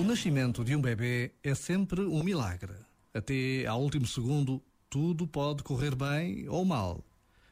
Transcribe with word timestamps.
O 0.00 0.02
nascimento 0.02 0.64
de 0.64 0.74
um 0.74 0.80
bebê 0.80 1.30
é 1.44 1.54
sempre 1.54 2.00
um 2.00 2.22
milagre. 2.22 2.72
Até 3.12 3.66
ao 3.66 3.82
último 3.82 4.06
segundo, 4.06 4.62
tudo 4.88 5.26
pode 5.26 5.62
correr 5.62 5.94
bem 5.94 6.48
ou 6.48 6.64
mal. 6.64 7.04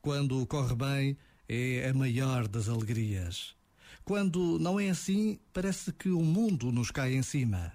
Quando 0.00 0.46
corre 0.46 0.74
bem, 0.74 1.18
é 1.46 1.86
a 1.86 1.92
maior 1.92 2.48
das 2.48 2.66
alegrias. 2.70 3.54
Quando 4.06 4.58
não 4.58 4.80
é 4.80 4.88
assim, 4.88 5.38
parece 5.52 5.92
que 5.92 6.08
o 6.08 6.22
mundo 6.22 6.72
nos 6.72 6.90
cai 6.90 7.14
em 7.14 7.22
cima. 7.22 7.74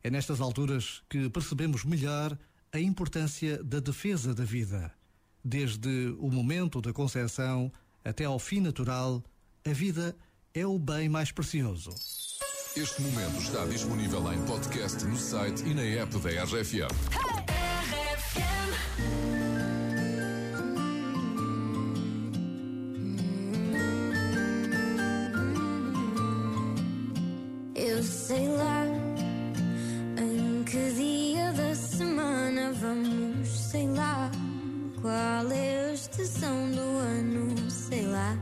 É 0.00 0.08
nestas 0.08 0.40
alturas 0.40 1.02
que 1.08 1.28
percebemos 1.28 1.84
melhor 1.84 2.38
a 2.72 2.78
importância 2.78 3.60
da 3.64 3.80
defesa 3.80 4.32
da 4.32 4.44
vida. 4.44 4.94
Desde 5.44 6.14
o 6.20 6.30
momento 6.30 6.80
da 6.80 6.92
concepção 6.92 7.72
até 8.04 8.26
ao 8.26 8.38
fim 8.38 8.60
natural, 8.60 9.24
a 9.66 9.72
vida 9.72 10.16
é 10.54 10.64
o 10.64 10.78
bem 10.78 11.08
mais 11.08 11.32
precioso. 11.32 11.90
Este 12.74 13.02
momento 13.02 13.38
está 13.38 13.66
disponível 13.66 14.32
em 14.32 14.40
podcast 14.46 15.04
no 15.04 15.14
site 15.14 15.62
e 15.66 15.74
na 15.74 15.82
app 15.82 16.18
da 16.20 16.30
RFM. 16.30 16.88
Eu 27.74 28.02
sei 28.02 28.48
lá 28.48 28.86
em 30.16 30.64
que 30.64 30.92
dia 30.94 31.52
da 31.52 31.74
semana 31.74 32.72
vamos, 32.72 33.48
sei 33.50 33.86
lá 33.88 34.30
qual 35.02 35.52
é 35.52 35.90
a 35.90 35.92
estação 35.92 36.70
do 36.70 36.80
ano, 36.80 37.70
sei 37.70 38.06
lá. 38.06 38.34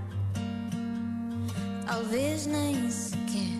Talvez 1.85 2.47
nem 2.47 2.89
sequer 2.89 3.60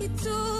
E 0.00 0.08
tu 0.08 0.59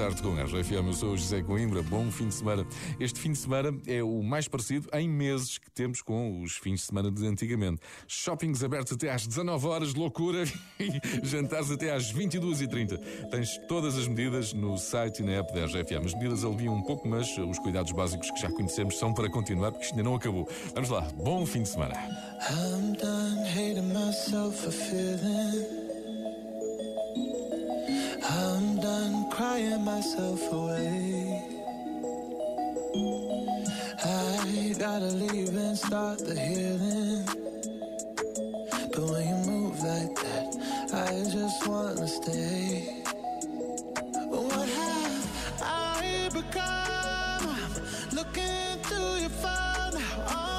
Tarde 0.00 0.22
com 0.22 0.34
a 0.34 0.44
RFM. 0.44 0.86
Eu 0.86 0.92
sou 0.94 1.12
o 1.12 1.16
José 1.16 1.42
Coimbra. 1.42 1.82
Bom 1.82 2.10
fim 2.10 2.28
de 2.28 2.34
semana. 2.34 2.66
Este 2.98 3.20
fim 3.20 3.32
de 3.32 3.38
semana 3.38 3.78
é 3.86 4.02
o 4.02 4.22
mais 4.22 4.48
parecido 4.48 4.88
em 4.94 5.06
meses 5.06 5.58
que 5.58 5.70
temos 5.70 6.00
com 6.00 6.40
os 6.40 6.56
fins 6.56 6.80
de 6.80 6.86
semana 6.86 7.10
de 7.10 7.26
antigamente. 7.26 7.82
Shoppings 8.08 8.64
abertos 8.64 8.94
até 8.94 9.10
às 9.10 9.26
19 9.26 9.66
horas, 9.66 9.92
loucura, 9.92 10.44
jantares 11.22 11.70
até 11.70 11.92
às 11.92 12.10
22h30. 12.14 13.28
Tens 13.30 13.58
todas 13.68 13.98
as 13.98 14.08
medidas 14.08 14.54
no 14.54 14.78
site 14.78 15.18
e 15.18 15.22
na 15.22 15.32
app 15.32 15.52
da 15.52 15.66
RFM. 15.66 16.06
As 16.06 16.14
medidas 16.14 16.46
aliviam 16.46 16.76
um 16.76 16.82
pouco, 16.82 17.06
mas 17.06 17.36
os 17.36 17.58
cuidados 17.58 17.92
básicos 17.92 18.30
que 18.30 18.40
já 18.40 18.50
conhecemos 18.50 18.98
são 18.98 19.12
para 19.12 19.28
continuar, 19.28 19.70
porque 19.70 19.84
isto 19.84 19.92
ainda 19.92 20.04
não 20.04 20.16
acabou. 20.16 20.48
Vamos 20.72 20.88
lá. 20.88 21.02
Bom 21.14 21.44
fim 21.44 21.62
de 21.62 21.68
semana. 21.68 21.94
I'm 22.48 22.94
done 22.94 23.44
hating 23.44 23.92
myself 23.92 24.62
for 24.62 24.72
feeling. 24.72 25.79
Crying 29.40 29.82
myself 29.82 30.52
away. 30.52 31.42
I 34.04 34.74
gotta 34.78 35.10
leave 35.22 35.56
and 35.56 35.78
start 35.78 36.18
the 36.18 36.38
healing. 36.38 37.24
But 38.92 39.04
when 39.10 39.24
you 39.30 39.38
move 39.50 39.82
like 39.82 40.14
that, 40.24 40.48
I 40.92 41.24
just 41.36 41.66
wanna 41.66 42.06
stay. 42.06 43.02
What 44.28 44.68
have 44.68 45.26
I 45.62 46.28
become? 46.38 47.46
Looking 48.12 48.76
through 48.88 49.20
your 49.24 49.34
phone. 49.42 50.49